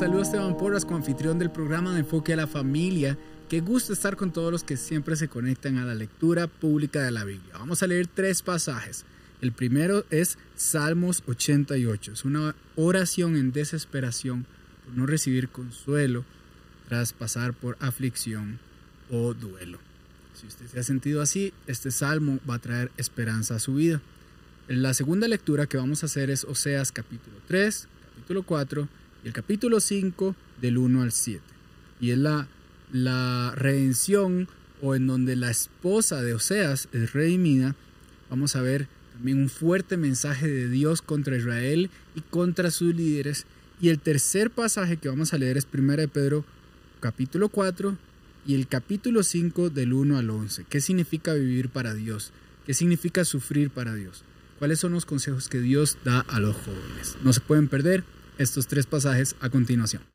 [0.00, 3.18] saluda Esteban Porras, anfitrión del programa de Enfoque a la Familia.
[3.50, 7.10] Qué gusto estar con todos los que siempre se conectan a la lectura pública de
[7.10, 7.52] la Biblia.
[7.58, 9.04] Vamos a leer tres pasajes.
[9.42, 12.12] El primero es Salmos 88.
[12.12, 14.46] Es una oración en desesperación
[14.86, 16.24] por no recibir consuelo
[16.88, 18.58] tras pasar por aflicción
[19.10, 19.80] o duelo.
[20.32, 24.00] Si usted se ha sentido así, este salmo va a traer esperanza a su vida.
[24.66, 29.32] La segunda lectura que vamos a hacer es Oseas capítulo 3, capítulo 4 y el
[29.32, 31.40] capítulo 5 del 1 al 7.
[32.00, 32.48] Y es la,
[32.92, 34.48] la redención
[34.82, 37.76] o en donde la esposa de Oseas es redimida.
[38.30, 43.46] Vamos a ver también un fuerte mensaje de Dios contra Israel y contra sus líderes.
[43.80, 46.44] Y el tercer pasaje que vamos a leer es 1 de Pedro
[47.00, 47.96] capítulo 4
[48.46, 50.64] y el capítulo 5 del 1 al 11.
[50.68, 52.32] ¿Qué significa vivir para Dios?
[52.66, 54.22] ¿Qué significa sufrir para Dios?
[54.58, 57.16] ¿Cuáles son los consejos que Dios da a los jóvenes?
[57.22, 58.04] No se pueden perder
[58.40, 60.10] estos tres pasajes a continuación.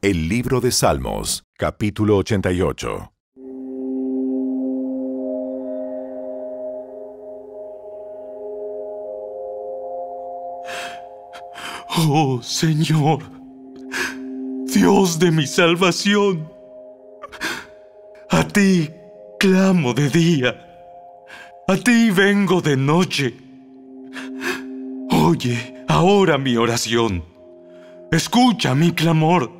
[0.00, 3.12] El libro de Salmos, capítulo 88.
[12.04, 13.22] Oh Señor,
[14.66, 16.50] Dios de mi salvación,
[18.28, 18.90] a ti
[19.38, 20.68] clamo de día
[21.68, 23.34] a ti vengo de noche.
[25.10, 27.22] Oye ahora mi oración.
[28.10, 29.52] Escucha mi clamor.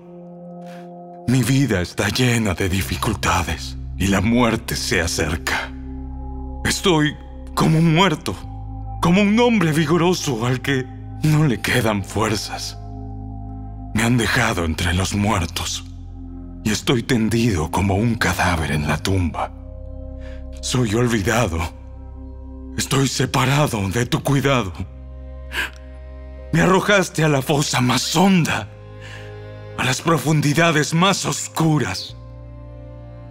[1.28, 5.70] Mi vida está llena de dificultades y la muerte se acerca.
[6.64, 7.14] Estoy
[7.54, 8.34] como un muerto,
[9.02, 10.86] como un hombre vigoroso al que
[11.22, 12.78] no le quedan fuerzas.
[13.94, 15.84] Me han dejado entre los muertos
[16.64, 19.52] y estoy tendido como un cadáver en la tumba.
[20.62, 21.58] Soy olvidado
[22.78, 24.72] Estoy separado de tu cuidado.
[26.52, 28.68] Me arrojaste a la fosa más honda,
[29.78, 32.14] a las profundidades más oscuras.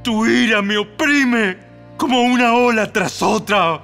[0.03, 1.57] Tu ira me oprime
[1.97, 3.83] como una ola tras otra.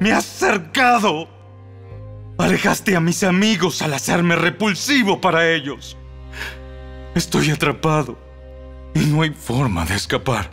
[0.00, 1.28] Me has cercado.
[2.38, 5.98] Alejaste a mis amigos al hacerme repulsivo para ellos.
[7.14, 8.18] Estoy atrapado
[8.94, 10.50] y no hay forma de escapar.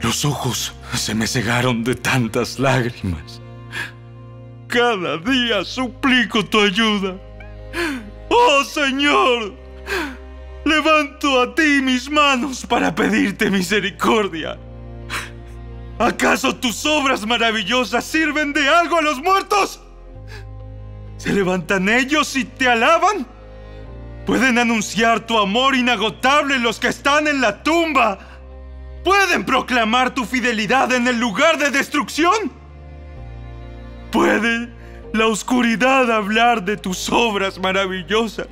[0.00, 3.42] Los ojos se me cegaron de tantas lágrimas.
[4.68, 7.16] Cada día suplico tu ayuda.
[8.28, 9.54] Oh Señor,
[10.62, 14.58] levanto a ti mis manos para pedirte misericordia.
[15.98, 19.80] ¿Acaso tus obras maravillosas sirven de algo a los muertos?
[21.16, 23.26] ¿Se levantan ellos y te alaban?
[24.26, 28.18] ¿Pueden anunciar tu amor inagotable los que están en la tumba?
[29.02, 32.57] ¿Pueden proclamar tu fidelidad en el lugar de destrucción?
[34.10, 34.68] ¿Puede
[35.12, 38.48] la oscuridad hablar de tus obras maravillosas?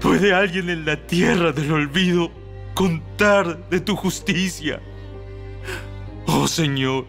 [0.00, 2.30] ¿Puede alguien en la tierra del olvido
[2.74, 4.80] contar de tu justicia?
[6.26, 7.06] Oh Señor,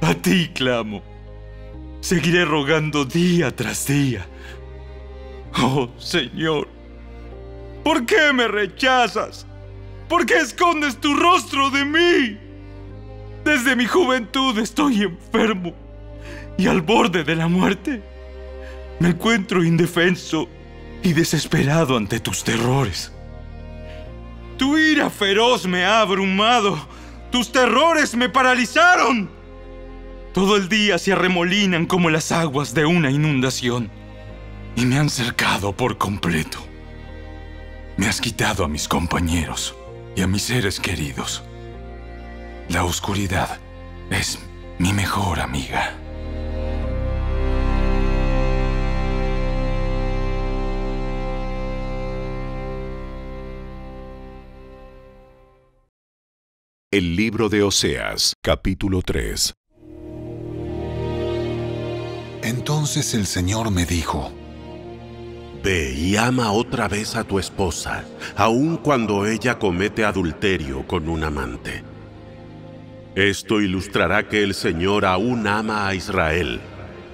[0.00, 1.02] a ti clamo.
[2.00, 4.26] Seguiré rogando día tras día.
[5.58, 6.68] Oh Señor,
[7.82, 9.46] ¿por qué me rechazas?
[10.08, 12.49] ¿Por qué escondes tu rostro de mí?
[13.50, 15.74] Desde mi juventud estoy enfermo
[16.56, 18.00] y al borde de la muerte.
[19.00, 20.48] Me encuentro indefenso
[21.02, 23.12] y desesperado ante tus terrores.
[24.56, 26.78] Tu ira feroz me ha abrumado.
[27.32, 29.28] Tus terrores me paralizaron.
[30.32, 33.90] Todo el día se arremolinan como las aguas de una inundación
[34.76, 36.58] y me han cercado por completo.
[37.96, 39.74] Me has quitado a mis compañeros
[40.14, 41.42] y a mis seres queridos.
[42.70, 43.58] La oscuridad
[44.10, 44.38] es
[44.78, 45.92] mi mejor amiga.
[56.92, 59.52] El libro de Oseas, capítulo 3.
[62.44, 64.30] Entonces el Señor me dijo,
[65.64, 68.04] Ve y ama otra vez a tu esposa,
[68.36, 71.89] aun cuando ella comete adulterio con un amante.
[73.14, 76.60] Esto ilustrará que el Señor aún ama a Israel,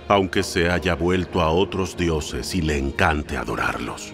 [0.08, 4.12] aunque se haya vuelto a otros dioses y le encante adorarlos.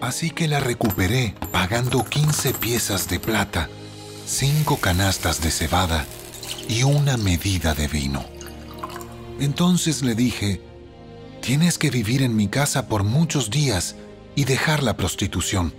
[0.00, 3.68] Así que la recuperé pagando 15 piezas de plata,
[4.26, 6.06] cinco canastas de cebada
[6.68, 8.24] y una medida de vino.
[9.38, 10.60] Entonces le dije,
[11.42, 13.96] Tienes que vivir en mi casa por muchos días
[14.36, 15.74] y dejar la prostitución.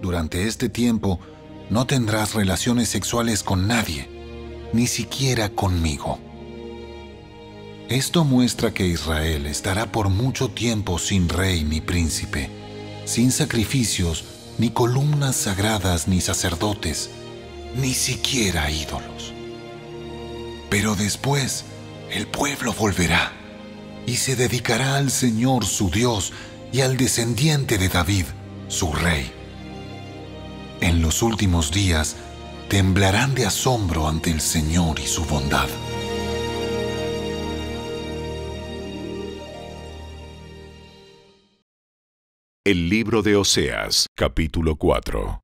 [0.00, 1.20] Durante este tiempo
[1.70, 4.08] no tendrás relaciones sexuales con nadie,
[4.72, 6.18] ni siquiera conmigo.
[7.88, 12.50] Esto muestra que Israel estará por mucho tiempo sin rey ni príncipe,
[13.04, 14.24] sin sacrificios,
[14.58, 17.10] ni columnas sagradas, ni sacerdotes,
[17.76, 19.32] ni siquiera ídolos.
[20.68, 21.64] Pero después
[22.10, 23.32] el pueblo volverá
[24.06, 26.32] y se dedicará al Señor su Dios
[26.72, 28.24] y al descendiente de David,
[28.68, 29.37] su rey.
[30.80, 32.16] En los últimos días
[32.68, 35.68] temblarán de asombro ante el Señor y su bondad.
[42.64, 45.40] El libro de Oseas, capítulo 4.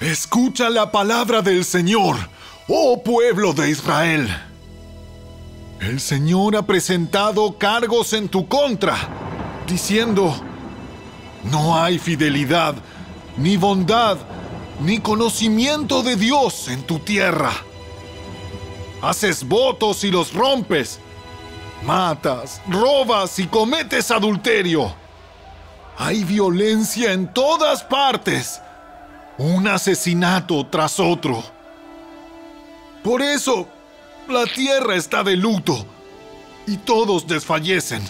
[0.00, 2.16] Escucha la palabra del Señor,
[2.68, 4.28] oh pueblo de Israel.
[5.80, 8.96] El Señor ha presentado cargos en tu contra,
[9.66, 10.34] diciendo,
[11.50, 12.74] no hay fidelidad,
[13.36, 14.18] ni bondad,
[14.80, 17.52] ni conocimiento de Dios en tu tierra.
[19.02, 21.00] Haces votos y los rompes.
[21.84, 24.94] Matas, robas y cometes adulterio.
[25.98, 28.60] Hay violencia en todas partes.
[29.38, 31.42] Un asesinato tras otro.
[33.04, 33.68] Por eso,
[34.28, 35.86] la tierra está de luto
[36.66, 38.02] y todos desfallecen.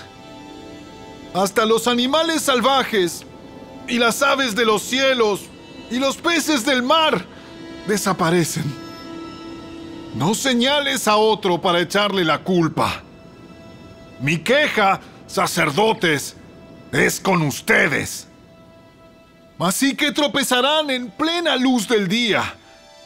[1.34, 3.26] Hasta los animales salvajes
[3.88, 5.42] y las aves de los cielos
[5.90, 7.24] y los peces del mar
[7.86, 8.64] desaparecen.
[10.14, 13.02] No señales a otro para echarle la culpa.
[14.20, 16.36] Mi queja, sacerdotes,
[16.92, 18.26] es con ustedes.
[19.58, 22.54] Así que tropezarán en plena luz del día,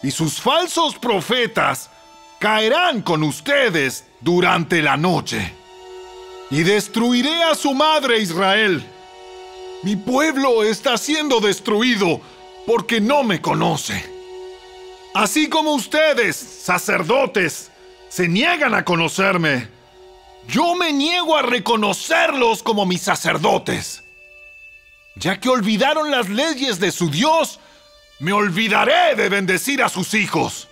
[0.03, 1.91] y sus falsos profetas
[2.39, 5.53] caerán con ustedes durante la noche.
[6.51, 8.85] Y destruiré a su madre Israel.
[9.83, 12.21] Mi pueblo está siendo destruido
[12.67, 14.05] porque no me conoce.
[15.15, 17.71] Así como ustedes, sacerdotes,
[18.09, 19.69] se niegan a conocerme,
[20.47, 24.05] yo me niego a reconocerlos como mis sacerdotes.
[25.17, 27.59] Ya que olvidaron las leyes de su Dios,
[28.19, 30.69] me olvidaré de bendecir a sus hijos.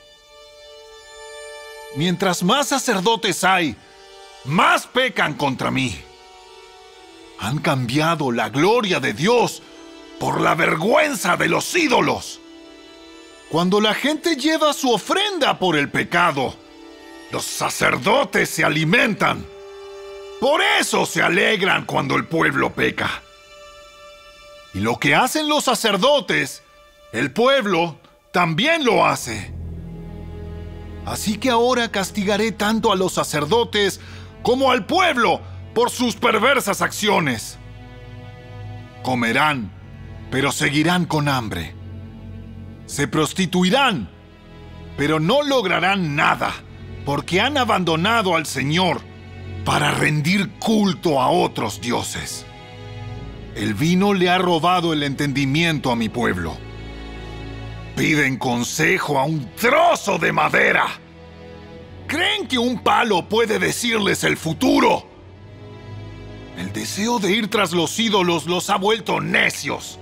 [1.97, 3.75] Mientras más sacerdotes hay,
[4.45, 5.99] más pecan contra mí.
[7.41, 9.63] Han cambiado la gloria de Dios
[10.19, 12.41] por la vergüenza de los ídolos.
[13.51, 16.55] Cuando la gente lleva su ofrenda por el pecado,
[17.31, 19.47] los sacerdotes se alimentan.
[20.41, 23.23] Por eso se alegran cuando el pueblo peca.
[24.75, 26.63] Y lo que hacen los sacerdotes,
[27.13, 27.97] el pueblo
[28.33, 29.53] también lo hace.
[31.07, 33.99] Así que ahora castigaré tanto a los sacerdotes
[34.43, 35.41] como al pueblo
[35.79, 37.57] por sus perversas acciones.
[39.05, 39.71] Comerán,
[40.29, 41.73] pero seguirán con hambre.
[42.87, 44.11] Se prostituirán,
[44.97, 46.53] pero no lograrán nada,
[47.05, 49.03] porque han abandonado al Señor
[49.65, 52.45] para rendir culto a otros dioses.
[53.55, 56.57] El vino le ha robado el entendimiento a mi pueblo.
[57.95, 60.89] Piden consejo a un trozo de madera.
[62.09, 65.18] ¿Creen que un palo puede decirles el futuro?
[66.59, 70.01] El deseo de ir tras los ídolos los ha vuelto necios.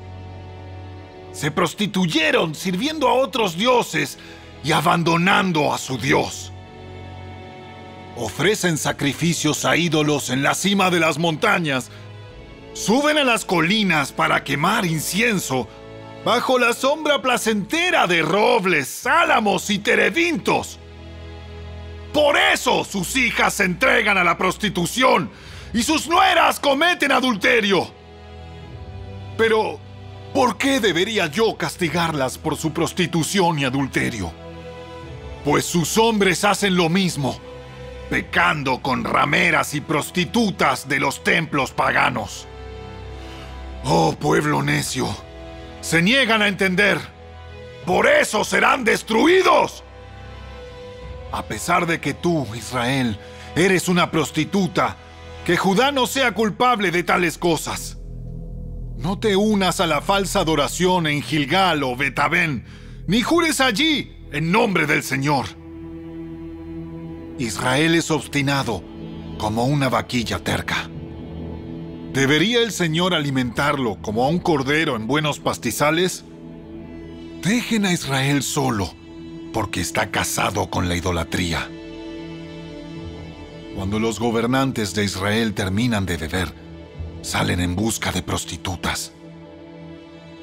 [1.33, 4.19] Se prostituyeron sirviendo a otros dioses
[4.65, 6.51] y abandonando a su Dios.
[8.17, 11.91] Ofrecen sacrificios a ídolos en la cima de las montañas.
[12.73, 15.69] Suben a las colinas para quemar incienso
[16.25, 20.79] bajo la sombra placentera de robles, álamos y terebintos.
[22.15, 25.31] Por eso sus hijas se entregan a la prostitución
[25.77, 27.87] y sus nueras cometen adulterio.
[29.37, 29.79] Pero,
[30.33, 34.33] ¿por qué debería yo castigarlas por su prostitución y adulterio?
[35.45, 37.39] Pues sus hombres hacen lo mismo
[38.09, 42.47] pecando con rameras y prostitutas de los templos paganos.
[43.85, 45.15] Oh pueblo necio,
[45.83, 46.99] se niegan a entender.
[47.85, 49.85] Por eso serán destruidos.
[51.33, 53.19] A pesar de que tú, Israel,
[53.55, 54.97] eres una prostituta,
[55.47, 57.99] que Judá no sea culpable de tales cosas.
[58.99, 62.65] No te unas a la falsa adoración en Gilgal o Betabén,
[63.07, 65.47] ni jures allí en nombre del Señor.
[67.39, 68.83] Israel es obstinado
[69.39, 70.91] como una vaquilla terca.
[72.13, 76.25] ¿Debería el Señor alimentarlo como a un cordero en buenos pastizales?
[77.43, 78.93] Dejen a Israel solo,
[79.53, 81.71] porque está casado con la idolatría.
[83.77, 86.49] Cuando los gobernantes de Israel terminan de beber,
[87.21, 89.13] salen en busca de prostitutas.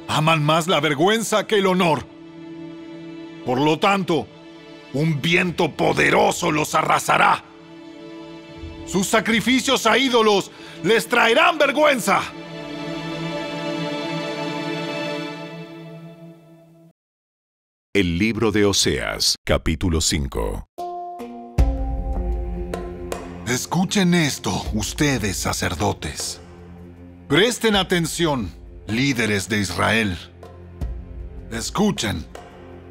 [0.07, 2.05] Aman más la vergüenza que el honor.
[3.43, 4.27] Por lo tanto,
[4.93, 7.43] un viento poderoso los arrasará
[8.85, 10.51] Sus sacrificios a ídolos
[10.83, 12.21] les traerán vergüenza.
[17.95, 20.67] El libro de Oseas, capítulo 5.
[23.53, 26.41] Escuchen esto, ustedes sacerdotes.
[27.27, 28.51] Presten atención,
[28.87, 30.17] líderes de Israel.
[31.51, 32.25] Escuchen,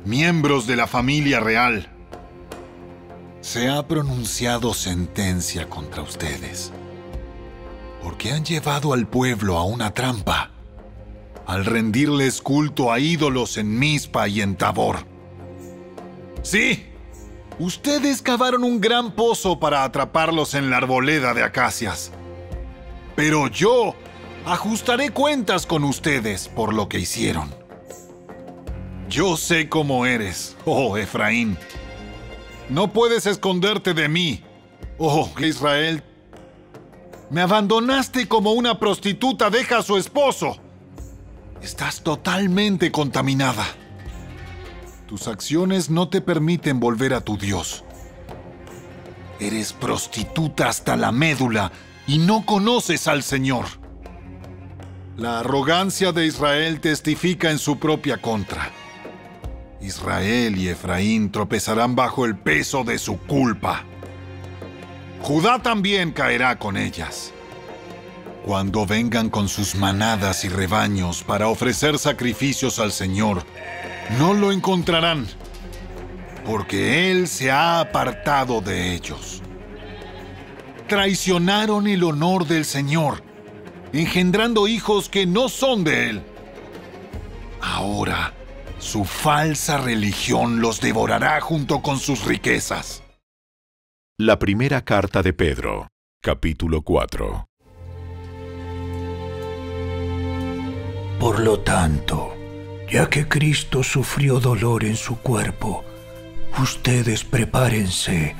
[0.05, 1.91] miembros de la familia real.
[3.41, 6.71] Se ha pronunciado sentencia contra ustedes,
[8.01, 10.53] porque han llevado al pueblo a una trampa
[11.45, 14.99] al rendirles culto a ídolos en Mizpa y en Tabor.
[16.43, 16.92] Sí,
[17.63, 22.11] ustedes cavaron un gran pozo para atraparlos en la arboleda de acacias.
[23.15, 23.95] Pero yo
[24.45, 27.55] ajustaré cuentas con ustedes por lo que hicieron.
[29.09, 31.57] Yo sé cómo eres, oh Efraín.
[32.69, 34.43] No puedes esconderte de mí,
[34.99, 36.03] oh Israel.
[37.31, 40.57] Me abandonaste como una prostituta deja a su esposo.
[41.63, 43.65] Estás totalmente contaminada.
[45.13, 47.85] Tus acciones no te permiten volver a tu Dios.
[49.41, 51.71] Eres prostituta hasta la médula
[52.07, 53.67] y no conoces al Señor.
[55.19, 58.71] La arrogancia de Israel testifica en su propia contra.
[59.83, 63.85] Israel y Efraín tropezarán bajo el peso de su culpa.
[65.21, 67.35] Judá también caerá con ellas.
[68.47, 73.45] Cuando vengan con sus manadas y rebaños para ofrecer sacrificios al Señor,
[74.19, 75.27] no lo encontrarán,
[76.45, 79.43] porque Él se ha apartado de ellos.
[80.89, 83.23] Traicionaron el honor del Señor,
[83.93, 86.23] engendrando hijos que no son de Él.
[87.61, 88.35] Ahora,
[88.79, 93.03] su falsa religión los devorará junto con sus riquezas.
[94.19, 95.89] La primera carta de Pedro,
[96.21, 97.47] capítulo 4.
[101.19, 102.32] Por lo tanto,
[102.93, 105.83] ya que Cristo sufrió dolor en su cuerpo,
[106.61, 108.37] ustedes prepárense,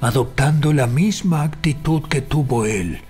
[0.00, 3.00] adoptando la misma actitud que tuvo Él,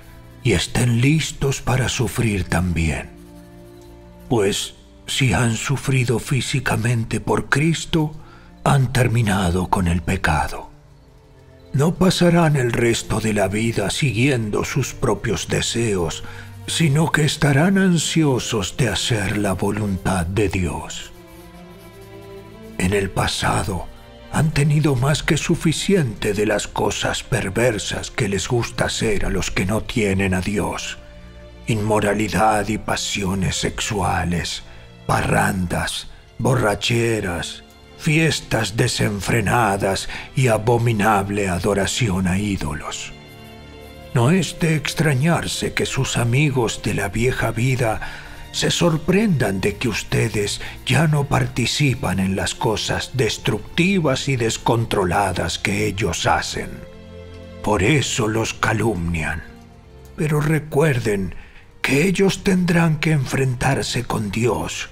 [0.42, 3.10] y estén listos para sufrir también.
[4.30, 4.76] Pues
[5.06, 8.14] si han sufrido físicamente por Cristo,
[8.64, 10.70] han terminado con el pecado.
[11.74, 16.24] No pasarán el resto de la vida siguiendo sus propios deseos,
[16.68, 21.12] sino que estarán ansiosos de hacer la voluntad de Dios.
[22.76, 23.86] En el pasado
[24.32, 29.50] han tenido más que suficiente de las cosas perversas que les gusta hacer a los
[29.50, 30.98] que no tienen a Dios.
[31.66, 34.62] Inmoralidad y pasiones sexuales,
[35.06, 36.08] parrandas,
[36.38, 37.64] borracheras,
[37.96, 43.12] fiestas desenfrenadas y abominable adoración a ídolos.
[44.14, 48.00] No es de extrañarse que sus amigos de la vieja vida
[48.52, 55.86] se sorprendan de que ustedes ya no participan en las cosas destructivas y descontroladas que
[55.86, 56.70] ellos hacen.
[57.62, 59.42] Por eso los calumnian.
[60.16, 61.34] Pero recuerden
[61.82, 64.88] que ellos tendrán que enfrentarse con Dios,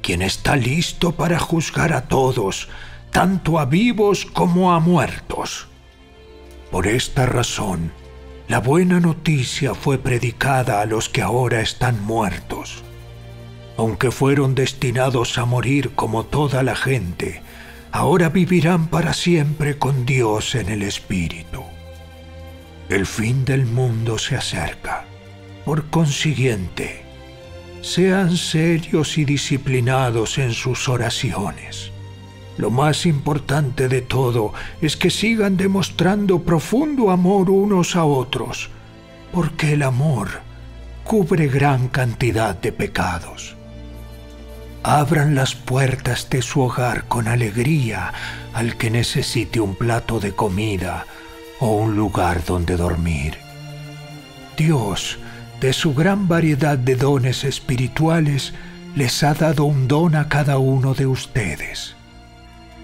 [0.00, 2.68] quien está listo para juzgar a todos,
[3.10, 5.68] tanto a vivos como a muertos.
[6.70, 7.92] Por esta razón,
[8.52, 12.84] la buena noticia fue predicada a los que ahora están muertos.
[13.78, 17.40] Aunque fueron destinados a morir como toda la gente,
[17.92, 21.62] ahora vivirán para siempre con Dios en el Espíritu.
[22.90, 25.06] El fin del mundo se acerca.
[25.64, 27.04] Por consiguiente,
[27.80, 31.90] sean serios y disciplinados en sus oraciones.
[32.58, 38.68] Lo más importante de todo es que sigan demostrando profundo amor unos a otros,
[39.32, 40.28] porque el amor
[41.04, 43.56] cubre gran cantidad de pecados.
[44.82, 48.12] Abran las puertas de su hogar con alegría
[48.52, 51.06] al que necesite un plato de comida
[51.60, 53.38] o un lugar donde dormir.
[54.56, 55.18] Dios,
[55.60, 58.52] de su gran variedad de dones espirituales,
[58.94, 61.96] les ha dado un don a cada uno de ustedes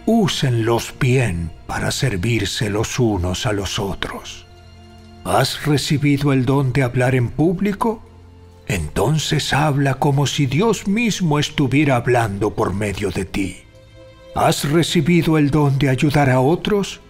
[0.08, 4.46] úsenlos bien para servirse los unos a los otros.
[5.22, 8.02] ¿Has recibido el don de hablar en público?
[8.66, 13.58] Entonces habla como si Dios mismo estuviera hablando por medio de ti.
[14.34, 17.00] ¿Has recibido el don de ayudar a otros?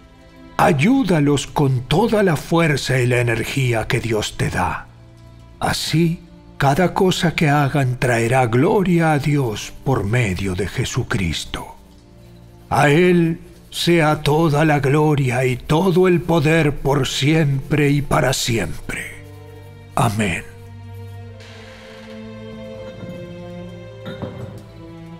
[0.57, 4.87] Ayúdalos con toda la fuerza y la energía que Dios te da.
[5.61, 6.19] Así,
[6.57, 11.78] cada cosa que hagan traerá gloria a Dios por medio de Jesucristo.
[12.69, 13.39] A Él
[13.71, 19.23] sea toda la gloria y todo el poder por siempre y para siempre.
[19.95, 20.43] Amén.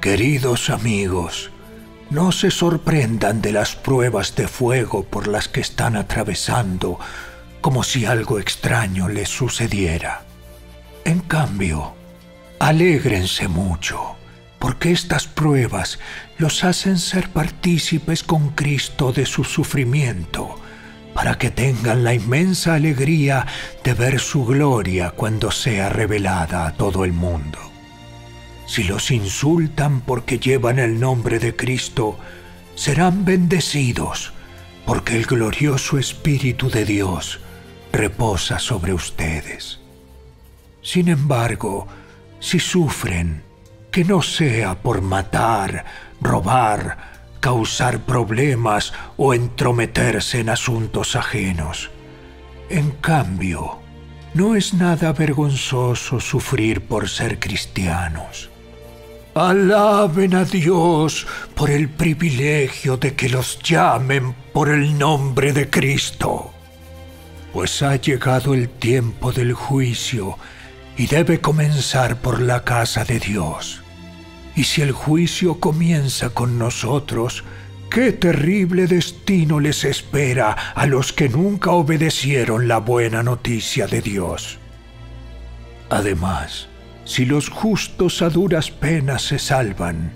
[0.02, 1.52] Queridos amigos,
[2.10, 7.00] no se sorprendan de las pruebas de fuego por las que están atravesando
[7.62, 10.24] como si algo extraño les sucediera.
[11.04, 11.94] En cambio,
[12.60, 14.16] alégrense mucho,
[14.60, 16.00] porque estas pruebas
[16.38, 20.56] los hacen ser partícipes con Cristo de su sufrimiento,
[21.14, 23.48] para que tengan la inmensa alegría
[23.84, 27.60] de ver su gloria cuando sea revelada a todo el mundo.
[28.68, 32.20] Si los insultan porque llevan el nombre de Cristo,
[32.76, 34.34] serán bendecidos,
[34.86, 37.40] porque el glorioso Espíritu de Dios
[37.92, 39.80] reposa sobre ustedes.
[40.82, 41.88] Sin embargo,
[42.40, 43.44] si sufren,
[43.92, 45.86] que no sea por matar,
[46.22, 46.98] robar,
[47.40, 51.90] causar problemas o entrometerse en asuntos ajenos.
[52.70, 53.80] En cambio,
[54.34, 58.50] no es nada vergonzoso sufrir por ser cristianos.
[59.34, 66.52] Alaben a Dios por el privilegio de que los llamen por el nombre de Cristo.
[67.54, 70.38] Pues ha llegado el tiempo del juicio
[71.00, 73.82] y debe comenzar por la casa de Dios.
[74.54, 77.46] Y si el juicio comienza con nosotros,
[77.90, 84.60] qué terrible destino les espera a los que nunca obedecieron la buena noticia de Dios.
[85.90, 86.68] Además,
[87.06, 90.12] si los justos a duras penas se salvan,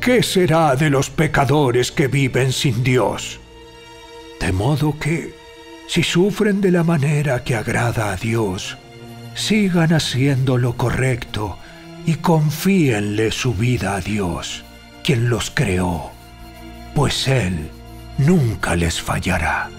[0.00, 3.40] ¿qué será de los pecadores que viven sin Dios?
[4.38, 5.34] De modo que,
[5.88, 8.78] si sufren de la manera que agrada a Dios,
[9.34, 11.58] sigan haciendo lo correcto
[12.06, 14.64] y confíenle su vida a Dios,
[15.02, 16.10] quien los creó,
[16.94, 17.70] pues Él
[18.18, 19.70] nunca les fallará.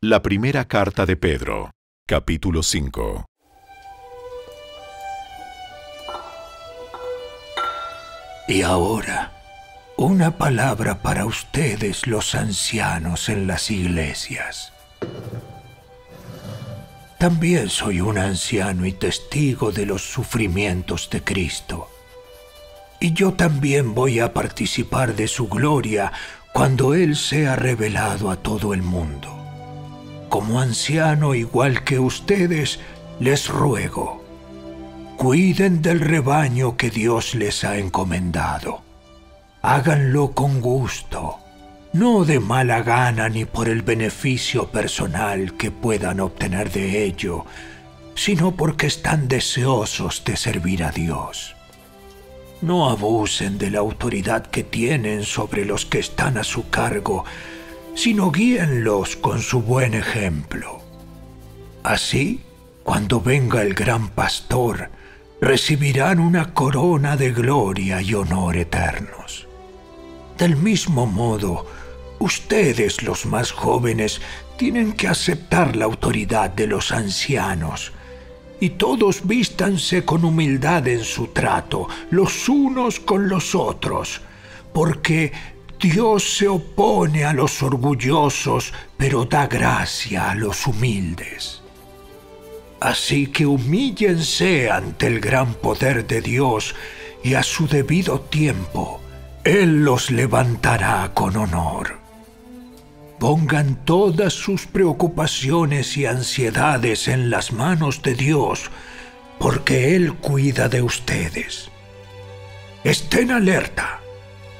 [0.00, 1.72] La primera carta de Pedro,
[2.06, 3.24] capítulo 5.
[8.46, 9.37] Y ahora,
[9.98, 14.72] una palabra para ustedes los ancianos en las iglesias.
[17.18, 21.90] También soy un anciano y testigo de los sufrimientos de Cristo.
[23.00, 26.12] Y yo también voy a participar de su gloria
[26.52, 29.38] cuando Él sea revelado a todo el mundo
[30.28, 32.78] como anciano igual que ustedes,
[33.18, 34.22] les ruego,
[35.16, 38.87] cuiden del rebaño que Dios les ha encomendado.
[39.62, 41.38] Háganlo con gusto,
[41.92, 47.44] no de mala gana ni por el beneficio personal que puedan obtener de ello,
[48.14, 51.56] sino porque están deseosos de servir a Dios.
[52.60, 57.24] No abusen de la autoridad que tienen sobre los que están a su cargo,
[57.94, 60.80] sino guíenlos con su buen ejemplo.
[61.82, 62.42] Así,
[62.84, 64.90] cuando venga el gran pastor,
[65.40, 69.46] recibirán una corona de gloria y honor eternos.
[70.36, 71.66] Del mismo modo,
[72.18, 74.20] ustedes los más jóvenes
[74.56, 77.92] tienen que aceptar la autoridad de los ancianos,
[78.60, 84.20] y todos vístanse con humildad en su trato, los unos con los otros,
[84.72, 85.32] porque
[85.80, 91.62] Dios se opone a los orgullosos, pero da gracia a los humildes.
[92.80, 96.74] Así que humíllense ante el gran poder de Dios
[97.24, 99.00] y a su debido tiempo
[99.44, 101.98] Él los levantará con honor.
[103.18, 108.70] Pongan todas sus preocupaciones y ansiedades en las manos de Dios,
[109.40, 111.70] porque Él cuida de ustedes.
[112.84, 113.98] Estén alerta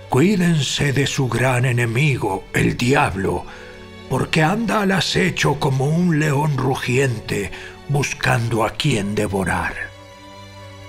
[0.09, 3.45] Cuídense de su gran enemigo, el diablo,
[4.09, 7.51] porque anda al acecho como un león rugiente
[7.89, 9.75] buscando a quien devorar.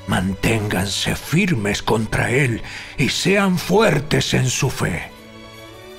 [0.07, 2.61] Manténganse firmes contra él
[2.97, 5.11] y sean fuertes en su fe.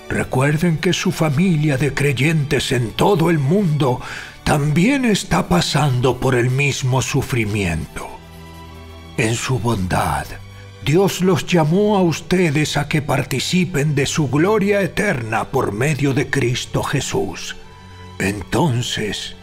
[0.09, 4.01] Recuerden que su familia de creyentes en todo el mundo
[4.43, 8.09] también está pasando por el mismo sufrimiento.
[9.17, 10.27] En su bondad,
[10.85, 16.31] Dios los llamó a ustedes a que participen de su gloria eterna por medio de
[16.31, 17.55] Cristo Jesús.
[18.19, 19.37] Entonces,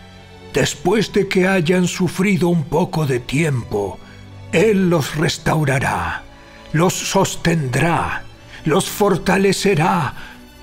[0.58, 4.00] después de que hayan sufrido un poco de tiempo,
[4.52, 6.24] Él los restaurará,
[6.74, 8.24] los sostendrá,
[8.66, 10.16] los fortalecerá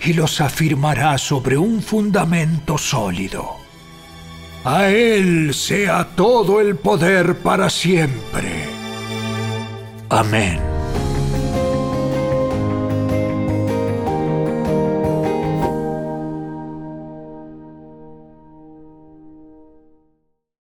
[0.03, 3.51] y los afirmará sobre un fundamento sólido.
[4.65, 8.67] A Él sea todo el poder para siempre.
[10.09, 10.74] Amén.